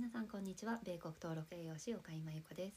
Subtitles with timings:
[0.00, 0.80] 皆さんこんにちは。
[0.82, 2.76] 米国登録栄養士岡井真由子です。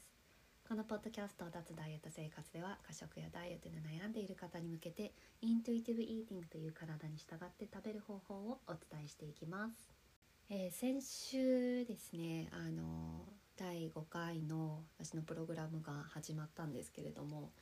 [0.68, 9.90] このポッドキャスト脱ダイエット生活では過食やダイエットで悩んでいる方に向けてイントゥイティブイーティングという体に従って食べる方法をお伝えしていきます、
[10.50, 13.24] えー先週ですねあの
[13.56, 17.52] 第5回の私のプログラムが始まったんですけれども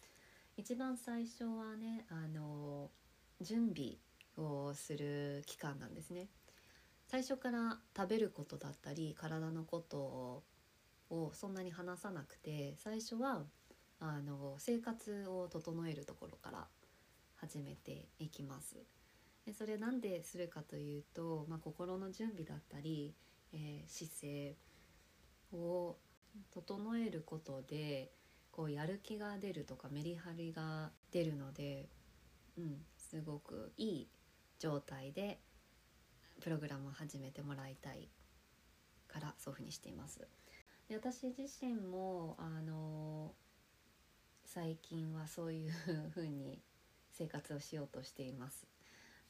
[0.56, 2.90] 一番最初はねあの
[3.40, 3.98] 準備
[4.36, 6.26] をする期間なんですね。
[7.12, 10.42] 最初から食べることだったり体のこと
[11.10, 13.42] をそんなに話さなくて最初は
[14.00, 16.66] あの生活を整えるところから
[17.36, 18.76] 始めていきます。
[19.44, 23.14] でそれなんでするかというと、まあ、心の準備だったり、
[23.52, 24.56] えー姿勢
[25.52, 25.96] を
[26.50, 28.10] 整えることで
[28.50, 31.90] こうやる気が出るとかメリハリが出るので、
[32.56, 34.08] うん、すごくいい
[34.58, 35.40] 状態で
[36.42, 38.08] プログラムを始めてもらいたい
[39.06, 40.26] からそういうふうにしています。
[40.88, 43.32] で私自身もあの
[44.44, 45.70] 最近はそういう
[46.12, 46.60] ふうに
[47.12, 48.66] 生活をしようとしています。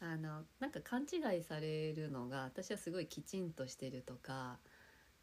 [0.00, 4.58] あのなんか勘違いされるのが私はすごいきちんとしてるとか、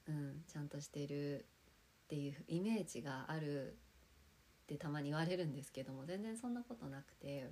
[0.07, 7.49] うん、ちゃんとしてるっていうイメージがあるってたまに言われるんですけども全然そんなことなくて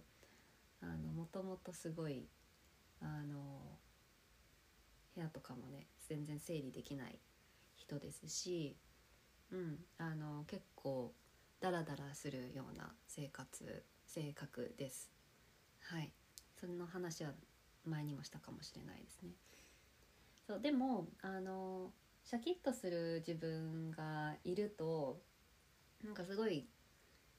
[0.81, 2.30] あのもともとすごい
[3.02, 3.78] あの
[5.18, 7.20] 部屋とかもね全然整理できない
[7.76, 8.78] 人ですし、
[9.52, 11.12] うん、あの結構
[11.60, 15.10] ダラダラするような生活性格です。
[15.82, 16.12] はい、
[16.60, 17.32] その話は
[17.84, 19.32] 前にもしたかもしれないですね。
[20.45, 21.92] そうでもあの
[22.23, 25.20] シャキッとする自分がいると
[26.04, 26.68] なんかすごい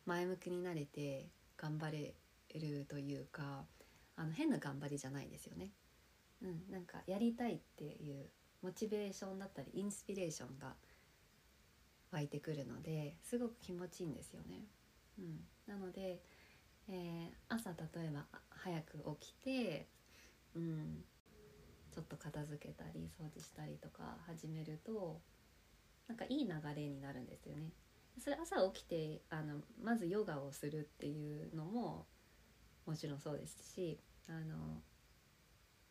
[0.04, 2.14] 前向きになれて頑張れ
[2.54, 3.64] るというか
[4.16, 5.70] あの変な頑張りじゃないですよね。
[6.42, 8.30] うん、なんかやりたいっていう
[8.62, 10.74] モチベーションだったりインスピレーションが
[12.10, 14.66] 湧いてくるのですごく気持ちいいんですよね。
[15.18, 16.20] うん、なので、
[16.88, 19.88] えー朝例えば早く起きて、
[20.54, 21.04] うん、
[21.92, 25.20] ちょっと片付けたり掃除したりとか始めると
[26.06, 27.72] なんかいい流れになるんですよね。
[28.18, 32.06] それ朝起きてあのまずヨガをするっていうのも
[32.86, 34.82] もちろんそうですしあの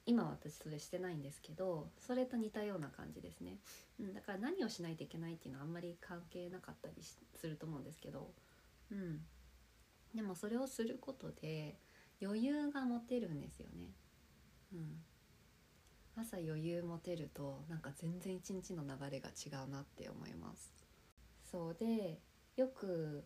[0.07, 3.57] 今私それしてないんですけどそれと似たような感じですね、
[3.99, 8.31] うん、だから何をしないといけないっていうのはあんまり関係なかったりすると思うんですけど、
[8.89, 9.19] うん、
[10.15, 11.75] でもそれをすることで
[12.21, 13.91] 余裕が持てるんですよね、
[14.73, 20.73] うん、朝余裕持てるとなんか全然一日の流れが違うなって思います。
[21.51, 22.19] そうで
[22.55, 23.23] よく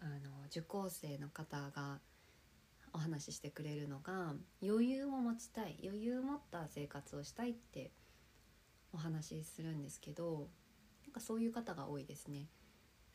[0.00, 1.98] あの受講生の方が
[2.92, 7.90] お話ししてくれるのが余裕を持ちたい余裕を持った生活をしたいって
[8.92, 10.48] お話しするんですけど
[11.04, 12.48] なんかそういう方が多いですね。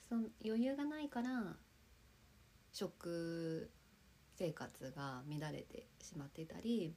[0.10, 1.56] その余裕がないから
[2.72, 3.72] 食
[4.36, 6.96] 生活が乱れてしまってたり、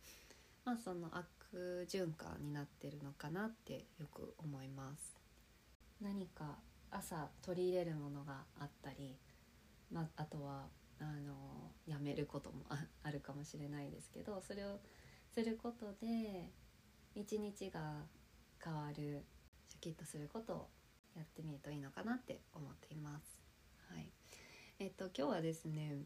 [0.65, 5.17] まあ、その悪循環になってるのかなってよく思います。
[6.01, 6.57] 何か
[6.91, 9.17] 朝取り入れるものがあったり、
[9.91, 10.67] まあ、あとは
[11.01, 12.65] あのやめることも
[13.03, 14.79] あるかもしれないですけどそれを
[15.35, 16.51] することで
[17.15, 18.05] 一日が
[18.63, 19.25] 変わる
[19.69, 20.69] シャキッとすることを
[21.17, 23.41] やってみるといいのかなって思っています。
[23.91, 24.11] はい、
[24.79, 25.97] えっと今日はですね、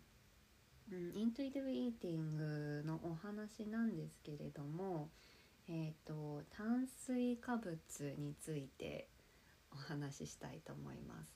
[0.93, 5.11] うん、イントゥイティブイーティングのお話なんですけれども、
[5.69, 7.79] えっと炭水化物
[8.19, 9.09] について
[9.73, 11.33] お話ししたいと思います。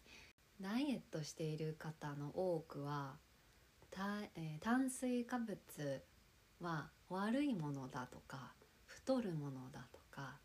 [0.60, 3.16] ダイエットしている方の多くは、
[4.36, 5.58] えー炭水化物
[6.60, 8.52] は悪いものだとか
[8.86, 10.38] 太るものだとか、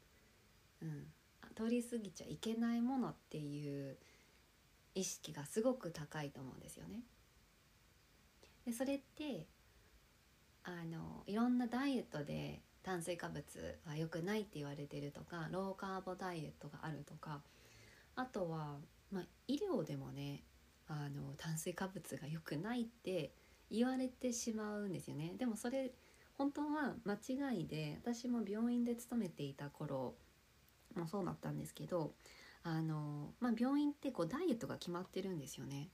[0.81, 1.07] うん、
[1.55, 3.97] 取りすぎちゃいけないものっていう
[4.95, 7.03] 意識がすごく高いと思うんですよね。
[8.65, 9.45] でそれって
[10.63, 13.43] あのいろんなダイエットで炭水化物
[13.85, 17.41] は良くないって言われてるとかローカーボダイエットがあるとか
[18.15, 18.77] あとは、
[19.11, 20.43] まあ、医療でもね
[20.89, 23.31] あの炭水化物が良くないって
[23.71, 25.91] 言われてしまうんですよねでもそれ
[26.37, 27.13] 本当は間
[27.51, 30.15] 違いで私も病院で勤めていた頃
[30.95, 32.13] もそうだったんですけど
[32.63, 35.89] あの、まあ、病院ってこうダイエットが決まってるんですよね。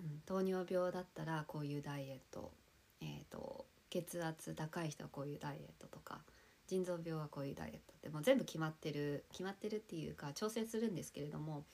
[0.00, 2.52] うん、糖尿病だったらこういうダイエット、
[3.00, 6.20] えー、と血圧高い人はこういうダイエットとか
[6.66, 11.64] 腎臓病はこういうダイエットってもう全部決まってる決まってるっていうか調整するんですけれども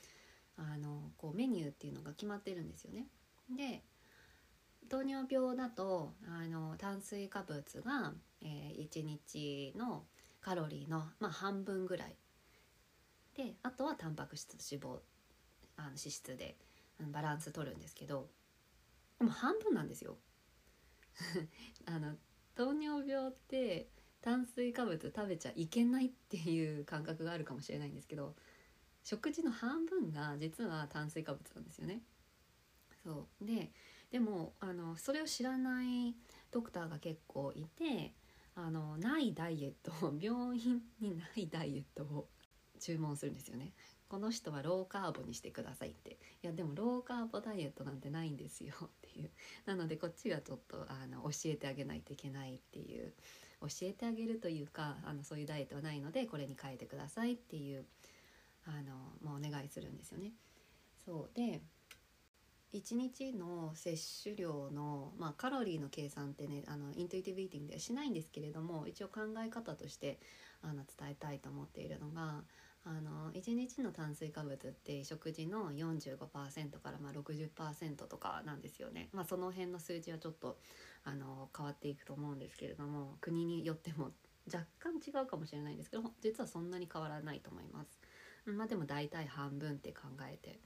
[0.56, 3.06] あのこうメニューっていうのが決まってるんですよね。
[3.50, 3.82] で
[4.88, 8.12] 糖尿病だとあの炭水化物が、
[8.42, 10.04] え1日の
[10.40, 12.16] カロリーの、まあ、半分ぐらい
[13.36, 15.00] であとはタンパク質と脂肪
[15.76, 16.56] あの脂質で
[17.00, 18.28] バランス取るんですけど
[19.18, 20.18] でも半分なんですよ
[21.86, 22.16] あの
[22.54, 23.88] 糖尿病って
[24.20, 28.34] 炭水化物食べちゃいけないっていう感覚があるかもしれないんですけど
[29.04, 32.02] 食事の半分が実は炭水化物なんですよね。
[33.04, 33.44] そう。
[33.44, 33.70] で
[34.10, 36.14] でもあのそれを知らない
[36.50, 38.12] ドクターが結構いて
[38.54, 42.28] あのないダイエットを 病院にないダイエットを
[42.78, 43.72] 注文するんですよね。
[44.08, 46.18] この人はローカーボにしてくださいって。
[46.42, 48.74] いやでもローカーボダイエットなんてないんですよ。
[48.84, 49.30] っていう。
[49.64, 53.14] なのでこっちがちょっとあの教えてあげないといけないっていう。
[53.62, 57.86] 教えてあげるというかあのそういうダイエットはないのでこれに変えてくださいっていう
[58.66, 60.32] あの、まあ、お願いするんですよね。
[61.04, 61.62] そうで
[62.72, 70.18] 1日の摂取量の、まあ、カロリーの計算ってねあのイントゥイティブイーティングではしないんですけれども一応考え方として
[70.62, 72.44] あの伝えたいと思っているのが
[72.84, 80.58] あの1日の炭水化物って食事の45%からまあ60%とかなんですよね、まあ、その辺の数字はちょっと
[81.04, 84.10] あの変わっていくと思うんですけれども国によっても
[84.52, 88.00] 若干違うかもしれないんですけど実はそんなに変わらないと思います。
[88.46, 90.58] まあ、でも大体半分って考えて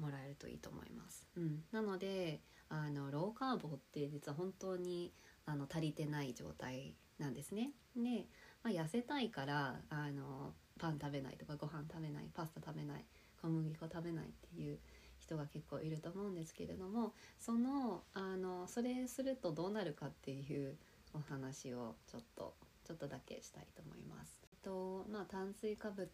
[0.00, 1.26] もらえるといいと思います。
[1.36, 5.12] うん、なのであのローカーボって実は本当に
[5.44, 7.70] あの足りてない状態なんですね。
[7.96, 8.26] で、
[8.62, 13.04] まあ、痩せたいからあのパン食べないとかご飯食べないパスタ食べない
[13.40, 14.78] 小麦粉食べないっていう
[15.18, 20.76] 人が結構いると思うんですけれどもそのあのそれするとどうなるかっていう
[21.14, 22.54] お話をちょっと
[22.84, 24.45] ちょっとだけしたいと思います。
[24.66, 26.08] とまあ、炭水化物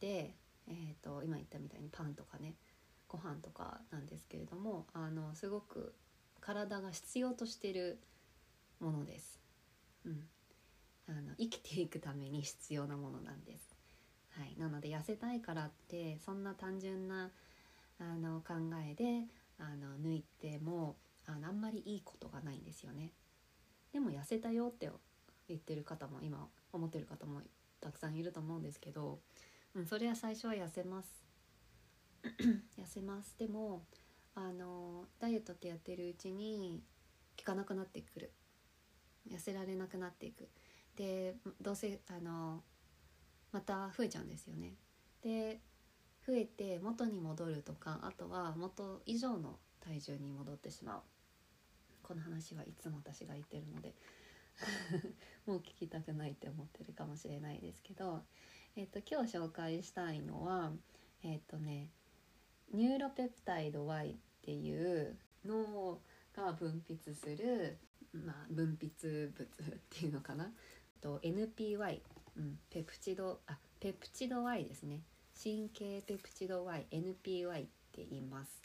[0.00, 0.34] で、
[0.66, 2.54] えっと、今言ったみたいにパンとかね
[3.08, 5.94] ご飯とかなんですけれどもあのすごく
[6.40, 8.00] 体が必要としてる
[8.80, 9.38] ものです。
[10.06, 10.22] うん、
[11.08, 13.76] あの生きていくために必要なものなんです。
[14.30, 17.30] はい、なので痩せたいからってそんな単純な
[17.98, 18.54] あの考
[18.88, 19.26] えで
[19.58, 20.96] あの抜いても
[21.26, 23.12] あのあんまりいいことがないんですよね。
[23.92, 24.88] でも痩せたよって
[25.48, 27.42] 言ってる方も今思ってる方も
[27.80, 29.20] たくさんいると思うんですけど、
[29.74, 31.24] うん、それは最初は痩せます。
[32.78, 33.36] 痩せます。
[33.38, 33.84] でも
[34.34, 36.82] あのダイエットってやってるうちに
[37.38, 38.32] 効かなくなってくる。
[39.30, 40.48] 痩せられなくなっていく。
[40.96, 42.62] でどうせあの
[43.52, 44.74] また増えちゃうんですよね。
[45.22, 45.60] で
[46.26, 51.02] 増えて元に戻るとかあとは元以上の体重に戻ってしまう。
[52.02, 53.94] この話はいつも私が言ってるので。
[55.46, 58.22] もう聞きたくないって思ってるかもしれないですけど、
[58.76, 60.72] えーと、今日紹介したいのは
[61.22, 61.90] えっ、ー、とね
[62.72, 66.00] ニューロペプタイド Y っていう脳
[66.32, 67.78] が分泌する、
[68.12, 70.52] まあ、分泌物っていうのかな？
[71.00, 72.02] と NPY
[72.36, 75.02] うん、ペプチドあペプチド Y ですね。
[75.42, 78.62] 神経ペプチド YNPY って言います。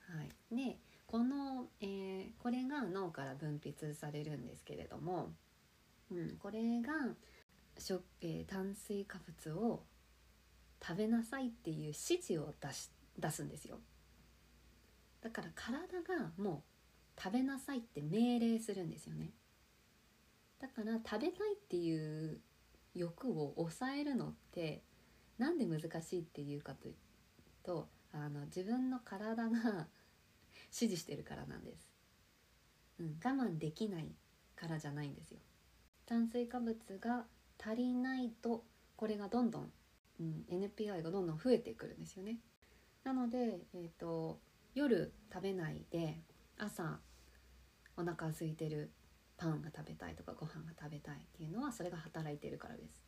[0.00, 5.32] はい、でこの、えー、これが脳から分泌されるんですけれども、
[6.10, 6.92] うん、これが
[7.78, 9.84] 食、えー、炭水化物を
[10.82, 13.78] 食べなさいっていう指示を出し出すんですよ。
[15.22, 16.64] だから体がも
[17.16, 19.30] う食べなさいって命令するんですよね。
[20.60, 22.40] だから食べたいっていう
[22.94, 24.82] 欲を抑えるのって
[25.38, 26.94] なんで難しいっていうかという
[27.62, 29.86] とあの自分の体が
[30.78, 31.88] 指示してるからなんです、
[33.00, 34.08] うん、我慢できない
[34.54, 35.38] からじゃないんですよ。
[36.06, 37.24] 炭水化物が
[37.62, 38.64] 足りないと
[38.96, 39.72] これがどんどん、
[40.20, 42.38] うん、NPI がどんどん増えてくるんですよね。
[43.04, 44.38] なので、えーと
[44.76, 46.20] 夜食べないで
[46.58, 46.98] 朝
[47.96, 48.90] お腹空いてる
[49.38, 53.02] パンが食べたいとかご飯が食べたいっていうのはそれが働いてるからです。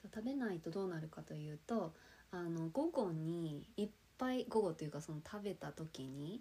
[0.00, 1.92] そう食べないとどうなるかというと
[2.30, 6.40] あの午後にいっぱい午後というかその食べた時に、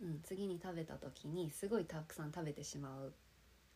[0.00, 3.14] うん、次に食べた時にすごいたくさん食べてしまう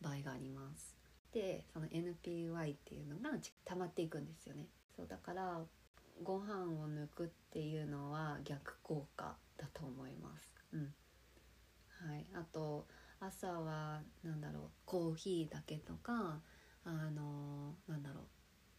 [0.01, 0.95] 場合があります。
[1.33, 4.67] でその NPY っていうのが溜まっていくんですよね。
[4.95, 5.61] そうだから
[6.23, 10.51] ご飯を抜くっていうのは逆効果だと思います。
[10.73, 10.93] うん。
[12.07, 12.25] はい。
[12.35, 12.87] あと
[13.19, 16.41] 朝は何だろうコーヒーだけとか
[16.83, 18.23] あのなんだろう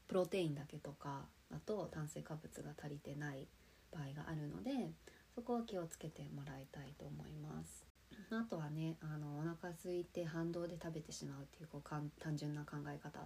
[0.08, 3.46] プロテインだけとかだと炭水化物が足りてない
[3.92, 4.92] 場合があるので
[5.34, 7.86] そこは気をつけてもらいたいと思います。
[8.30, 13.18] あとはねあのお腹空いて反動で食べてしまうっていうこう単純な考え方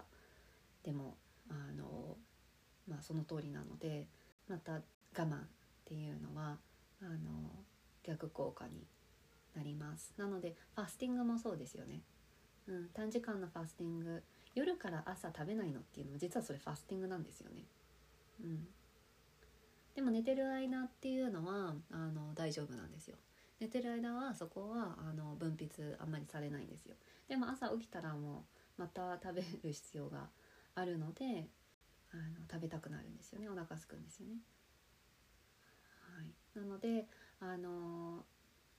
[0.83, 1.15] でも
[1.49, 2.17] あの、
[2.87, 4.07] まあ、その通りなので
[4.47, 4.81] また我
[5.15, 5.39] 慢っ
[5.85, 6.57] ていうのは
[7.01, 7.51] あの
[8.03, 8.85] 逆効果に
[9.55, 10.13] なります。
[10.17, 12.01] なのでファスティングもそうですよね、
[12.67, 14.23] うん、短時間のファスティング
[14.55, 17.63] 夜から朝食べないのっていうのも実はそれファスティングなんですよね、
[18.43, 18.67] うん、
[19.97, 23.17] でも寝てる間っていうのはあの大丈夫なんですよ。
[23.59, 26.93] 寝てる間はそこはあの分泌あんまりされないんですよ。
[27.27, 28.45] でも朝起きたらも
[28.77, 30.29] うまた食べる必要が
[30.75, 31.47] あるので
[32.11, 33.49] あの食べたくなるんですよね。
[33.49, 34.35] お腹すくんですよね。
[36.15, 37.07] はい、なので
[37.39, 38.23] あの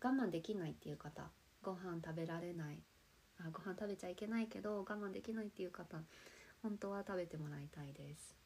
[0.00, 1.24] 我慢できないっていう方
[1.62, 2.78] ご飯食べられない。
[3.40, 6.00] あご飯食べちゃいけないけど我慢できないっていう方
[6.62, 8.36] 本当は食べてもらいたいです。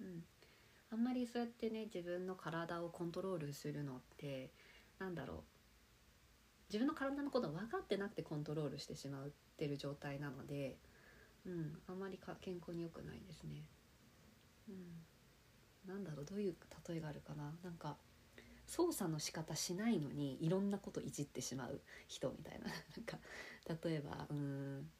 [0.00, 0.24] うん、
[0.90, 4.50] あんまりそうやってね自分の体をコントロールするのって
[4.98, 5.42] なんだろう。
[6.68, 10.76] 自分の体のことを分かってなくてコントロールしてしまってる状態なので、
[11.46, 13.62] うん、あんまりか健康に良くないですね。
[14.68, 17.54] うん、なんだろうどういう例えがあるかな。
[17.62, 17.96] なんか
[18.66, 22.66] 操作の仕方しないのにいろんなこといじってしまう人みたいな。
[22.96, 23.18] なんか
[23.82, 24.90] 例えばうん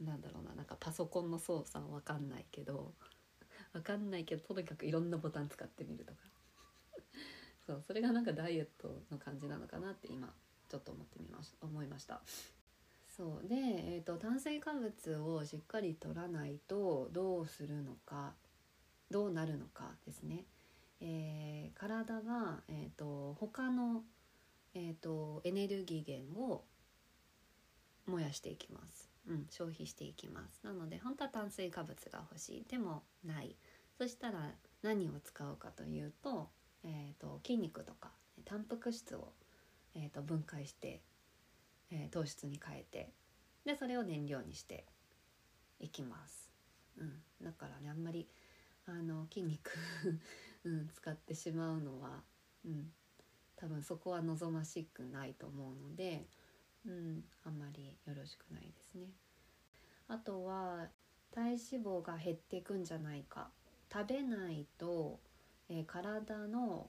[0.00, 0.52] なんだろうな。
[0.54, 2.92] なんかパソコンの操作は分かんないけど
[3.72, 6.20] 分かんないけどとにかくいろんなボタン使ってみるとか。
[7.66, 10.34] そうそれがなんかダイエットの感じなのかなって今
[10.68, 12.22] ちょっと思ってみまし思いました。
[13.08, 18.34] そうで、えーと、炭水化物をしっかり取らないとどうするのか
[19.10, 20.46] どうなるのかですね、
[21.00, 24.02] えー、体が、えーと、他の、
[24.72, 26.64] えーとエネルギー源を
[28.06, 30.60] 燃やしていきます、うん、消費していきます。
[30.64, 32.64] なので本当は炭水化物が欲しい。
[32.68, 33.56] でもない。
[33.98, 34.50] そしたら
[34.82, 36.50] 何を使うかというと
[36.84, 38.10] えーと、筋肉とか
[38.44, 39.32] タンパク質を、
[39.94, 41.00] えーと、分解して、
[41.90, 43.10] えー、糖質に変えて
[43.64, 44.84] でそれを燃料にして
[45.78, 46.50] いきます。
[46.98, 47.12] うん、
[47.42, 48.28] だからねあんまり
[48.86, 49.70] あの筋肉
[50.64, 52.22] うん、使ってしまうのは、
[52.64, 52.92] うん、
[53.56, 56.28] 多分そこは望ましくないと思うので、
[56.86, 59.06] うん、あんまりよろしくないですね。
[60.08, 60.88] あとは
[61.30, 63.50] 体脂肪が減っていくんじゃないか
[63.90, 65.20] 食べないと
[65.72, 66.88] えー、体の、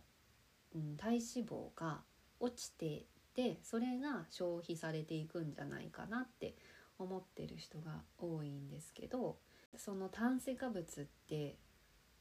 [0.76, 2.02] うん、体脂肪が
[2.40, 6.56] 落ちてでそれが消費されていくんじゃないかなって
[7.00, 9.38] 思ってる人が多いんですけど
[9.78, 11.56] その炭水化物って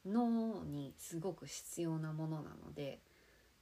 [0.06, 3.00] 脳にすごく必要なものなので、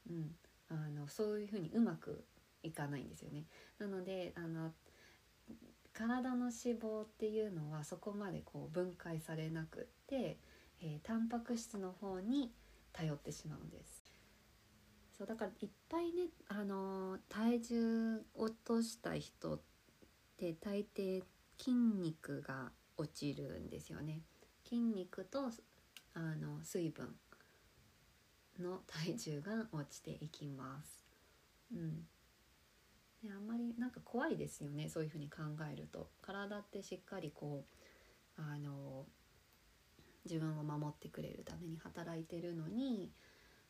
[0.09, 0.31] うん、
[0.69, 2.25] あのそういうふうにうまく
[2.62, 3.45] いかないんですよね。
[3.79, 4.73] なのであの
[5.93, 10.38] 体の脂肪っていうのはそこまでこう分解されなくって、
[10.81, 12.52] えー、タンパク質の方に
[12.93, 14.02] 頼ってしまうんです。
[15.17, 19.61] そうだからいっぱいね、あの体重落とした人っ
[20.38, 21.23] て大抵
[21.59, 24.23] 筋肉が落ちるんですよね。
[24.64, 25.50] 筋肉と
[26.14, 27.14] あの水分
[28.59, 31.05] の体重が落ちていきます。
[31.75, 32.07] うん。
[33.23, 36.09] であんまりなんか怖いですよねそういうふうに考えると。
[36.23, 37.65] 体ってしっかりこ
[38.39, 39.05] うあの
[40.25, 43.11] 自分を守ってくれるために働いてるのに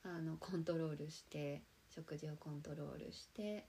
[0.02, 1.62] あのコントロールして
[1.94, 3.66] 食事をコントロールして、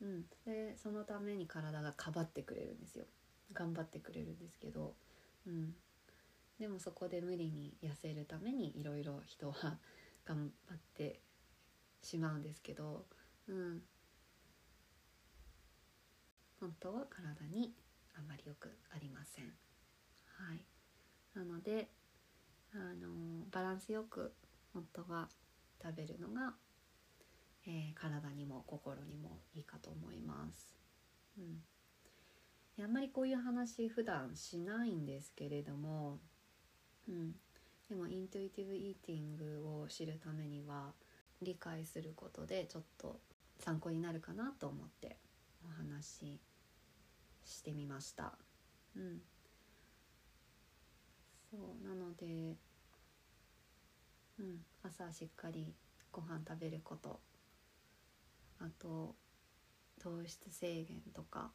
[0.00, 3.04] うん、でそのために体がかばってくれるんですよ。
[3.52, 4.94] 頑張ってくれるんですけど、
[5.46, 5.74] うん、
[6.58, 9.78] でもそこで無理に痩せるためにいろいろ人は
[10.24, 11.20] 頑張って
[12.02, 13.04] しまうんですけど、
[13.48, 13.82] うん、
[16.62, 17.74] 本当は体に
[18.14, 19.46] あまりよくありません。
[20.26, 20.64] はい、
[21.34, 21.88] なので
[22.72, 23.08] あの
[23.50, 24.32] バランスよく
[24.72, 25.28] 本当は
[25.82, 26.54] 食べるのが、
[27.66, 30.72] えー、体にも心にもいいかと思います。
[31.36, 31.40] う
[32.80, 36.20] ん、あんまりこういう話普段しないんですけれども、
[37.08, 37.32] うん、
[37.88, 40.92] でもイントゥイティブイーティングを知るためには
[41.42, 43.18] 理解することでちょっと
[43.58, 45.16] 参考になるかなと思って
[45.66, 46.40] お話し
[47.44, 48.38] してみました。
[48.96, 49.20] うん。
[51.50, 52.56] そうなので、
[54.38, 55.74] うん、朝しっかり
[56.10, 57.20] ご飯食べること。
[58.58, 59.16] あと
[60.00, 61.50] 糖質制限とか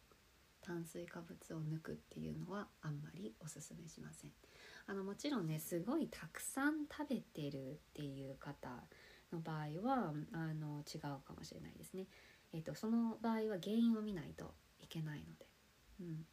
[0.62, 4.32] 炭水化物を抜くっていうのはあんまりおすすめしません。
[4.88, 8.70] あのもちろんねすごいたくさん食べてるっていう方
[9.32, 12.08] の場合はあの違うかもしれないですね。
[12.53, 15.46] えっ、とその場合は原因を見ないといけないので、
[15.99, 16.25] うん、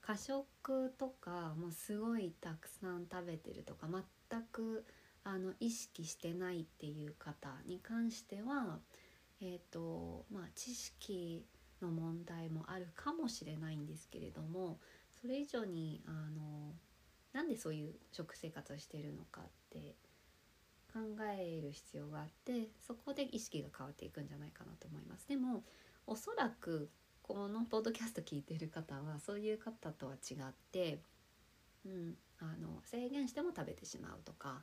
[0.00, 4.84] 過食とかもすごいたくさん食べてるとか全く
[5.24, 8.78] あの意識してないっていう方に関しては
[9.40, 11.44] え、ー、とまあ知識
[11.82, 14.78] の問題もあるかもしれないんですけれども
[15.20, 16.72] それ以上にあの
[17.32, 19.96] なんでそういう食生活をしてるのかって
[20.92, 21.00] 考
[21.38, 25.28] える必要があってそこで意識が変わっていくんじゃないかなと思います。
[25.28, 25.62] でも
[26.06, 26.88] おそらく
[27.26, 30.36] このポッドキャスト聞いてる方はそういう方とは違っ
[30.70, 31.00] て、
[31.84, 34.62] うん、あの制限しても食べてしまうとか、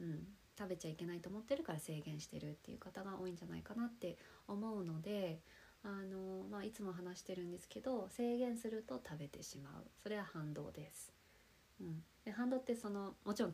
[0.00, 0.20] うん、
[0.58, 4.16] 食べちゃいけないと思ってるから制限してるっていう方が多いんじゃないかなって
[4.48, 5.38] 思うので
[5.84, 11.12] あの、まあ、いつも話してるんですけど制限すると食べてしまうそれは反動です。
[11.78, 13.52] うん、で反動ってそのもちろん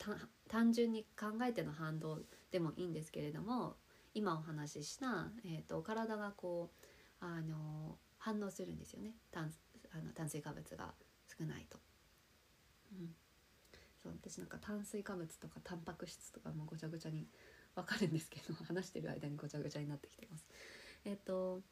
[0.48, 2.20] 単純に考えての反動
[2.52, 3.74] でもいいんですけれども
[4.14, 6.81] 今お話しした、えーと、体がこう
[7.22, 9.50] あの反応するんですよね炭
[9.92, 10.92] あの炭水化物が
[11.38, 11.78] 少ないと。
[12.92, 13.14] うん
[14.02, 17.28] そう私なんか炭水化物とかタンパク質とかもごちゃごちゃに
[17.76, 20.44] 分かるんですけど 話してる間にごちゃごちゃになってきてます。
[21.04, 21.62] えっ、と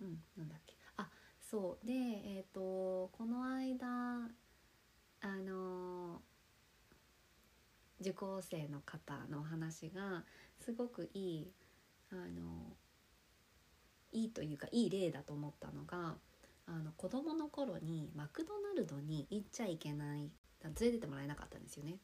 [0.00, 4.30] うんなんだっけあそうでえっ、とこの間
[5.20, 6.22] あの
[8.00, 10.24] 受講生の方のお話が
[10.60, 11.52] すごくいい
[12.10, 12.76] あの
[14.12, 16.16] いいというかいい例だと思ったのが
[16.66, 20.30] あの子供の頃にマクドナルドに行っちゃいけない
[20.64, 21.96] 連れてってもらえなかったんですよね。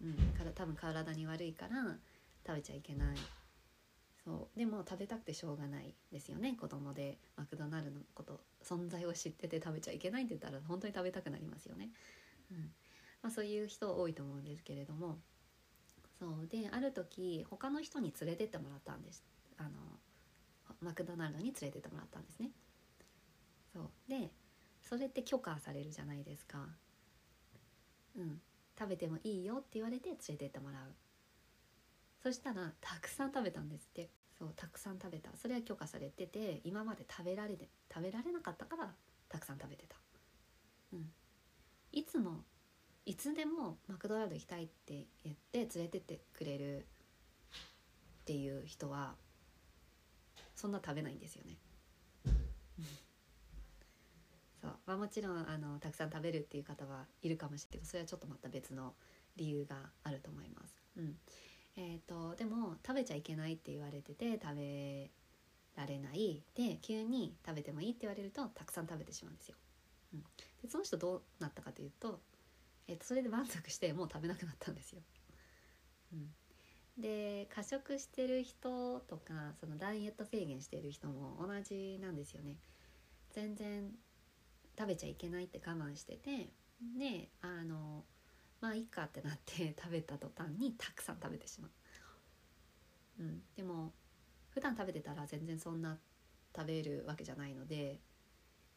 [0.00, 1.96] うん、から多分体に悪いから
[2.46, 3.16] 食べちゃいけない。
[4.24, 4.58] そう。
[4.58, 7.18] でも食べたくてしょうがないですよね子供で。
[7.36, 11.90] マクドナルドのこと存在を知ってて食べちゃいけないって言ったら本当に食べたくなりますよね。
[12.50, 12.58] うん。
[13.22, 15.18] まあ、そういう人多いと思うんですけれども。
[16.18, 16.46] そう。
[16.46, 19.24] である時他の人に連れてってもらったんです。
[19.56, 19.70] あの
[20.80, 22.50] マクドナルドに連れてってもらったんですね。
[23.72, 23.90] そう。
[24.08, 24.30] で
[24.82, 26.66] それって許可されるじゃないですか。
[28.16, 28.40] うん、
[28.78, 30.94] 食べてもいいよって言われて連れてってもらう。
[32.22, 34.10] そしたらたくさん食べたんですって。
[34.38, 35.30] そうたくさん食べた。
[35.36, 38.94] それは許可されてて今まで食べられて食べられなかったから
[39.28, 39.96] たくさん食べてた、
[40.92, 41.10] うん、
[41.92, 42.44] いつも
[43.04, 46.82] いつでもマクドナルド行きたいって言って連れてってくれるっ
[48.24, 49.14] ていう人は
[50.56, 51.56] そんな食べないんですよね。
[54.60, 58.94] そうまあ、もちろんあのたくさん食べるっていう方はいるかもしれないけどそれはちょっとまた別の
[59.36, 60.74] 理由があると思います。
[60.96, 61.16] うん
[61.78, 65.10] えーと、でも食べちゃいけないって言われてて食べ
[65.76, 69.56] られないで急に食べてもいいって言われるとたくさん食べてしまうんですよ。
[70.14, 70.20] うん、
[70.62, 72.20] でその人どうなったかというと,、
[72.88, 75.02] えーとそれで満足してもう食べなくなったんですよ。
[76.14, 76.34] うん
[76.98, 82.56] で過食してる人とかそのダイエット制限してる人も同じなんですよね。
[83.32, 83.90] 全然
[84.78, 86.48] 食べちゃいけないって我慢してて
[86.98, 88.04] であの
[88.60, 93.92] まあいいかってなって 食べた途端にたくさん食べてしまう、うん、でも
[94.50, 95.98] 普段食べてたら全然そんな
[96.54, 98.00] 食べるわけじゃないので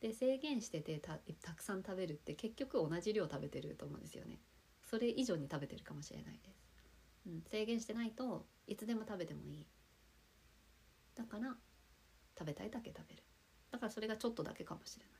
[0.01, 4.39] で制限しててたたくさん食べるって結局同じ量食べてると思うんですよね。
[4.89, 6.68] それ以上に食べてるかもしれないです
[7.29, 9.67] うん、制限してないといつでも食べてもいい。
[11.15, 11.55] だから
[12.37, 13.23] 食べたいだけ食べる。
[13.71, 15.13] だからそれがちょっとだけかもしれない、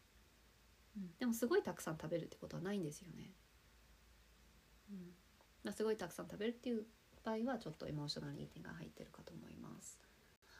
[0.97, 3.31] うん、でもすごいたくさん食べるってことはないんですよね、
[5.63, 6.85] うん、すごいたくさん食べるっていう
[7.23, 9.99] 場合はちょっとエモーショナルイーティングが入ってるかと思います。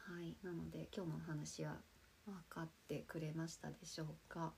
[0.06, 0.36] はい。
[0.42, 1.78] なので今日のお話は
[2.26, 4.52] 分かってくれましたでしょうか。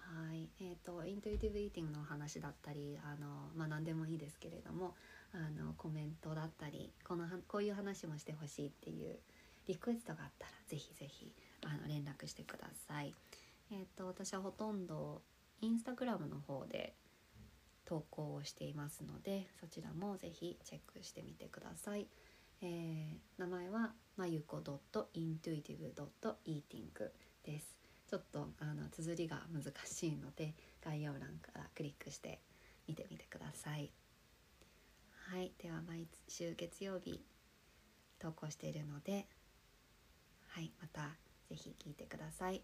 [0.00, 0.50] はい。
[0.60, 4.94] えーと、イントゥイティブ・イーティングのお話だったりあの、まあ、何でもいいですけれども
[5.34, 9.18] あのコメントだったりこのこういう話もしてほしいっていう
[9.66, 11.32] リクエストがあったらぜひぜひ
[11.64, 13.14] あの連絡してください。
[13.70, 15.22] えーと、私はほとんど
[15.60, 16.94] インスタグラムの方で
[17.84, 22.08] 投稿をしていますのでそちらもぜひチェックしてみてください。
[22.60, 27.10] えー、名前はまゆこ .intuitive.eating
[27.44, 27.78] です。
[28.08, 32.42] ちょっとあの綴りが難しいので概要欄からクリックして
[32.86, 33.90] 見てみてください。
[35.30, 37.24] はいでは毎週月曜日
[38.18, 39.26] 投稿しているので
[40.48, 41.16] はいまた
[41.48, 42.60] 是非聴いてください。